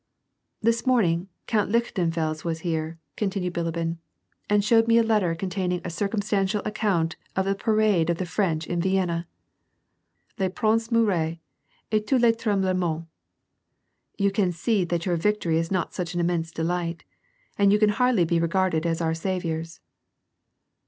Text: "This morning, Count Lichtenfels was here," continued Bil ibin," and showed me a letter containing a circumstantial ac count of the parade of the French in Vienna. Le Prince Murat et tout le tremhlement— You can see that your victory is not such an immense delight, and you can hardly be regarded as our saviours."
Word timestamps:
"This 0.63 0.87
morning, 0.87 1.27
Count 1.45 1.69
Lichtenfels 1.71 2.43
was 2.43 2.61
here," 2.61 2.97
continued 3.15 3.53
Bil 3.53 3.71
ibin," 3.71 3.97
and 4.49 4.65
showed 4.65 4.87
me 4.87 4.97
a 4.97 5.03
letter 5.03 5.35
containing 5.35 5.79
a 5.85 5.91
circumstantial 5.91 6.63
ac 6.65 6.71
count 6.73 7.17
of 7.35 7.45
the 7.45 7.53
parade 7.53 8.09
of 8.09 8.17
the 8.17 8.25
French 8.25 8.65
in 8.65 8.81
Vienna. 8.81 9.27
Le 10.39 10.49
Prince 10.49 10.91
Murat 10.91 11.37
et 11.91 12.07
tout 12.07 12.19
le 12.19 12.31
tremhlement— 12.33 13.05
You 14.17 14.31
can 14.31 14.51
see 14.51 14.83
that 14.85 15.05
your 15.05 15.17
victory 15.17 15.59
is 15.59 15.69
not 15.69 15.93
such 15.93 16.15
an 16.15 16.19
immense 16.19 16.49
delight, 16.49 17.03
and 17.59 17.71
you 17.71 17.77
can 17.77 17.89
hardly 17.89 18.25
be 18.25 18.39
regarded 18.39 18.87
as 18.87 19.01
our 19.01 19.13
saviours." 19.13 19.81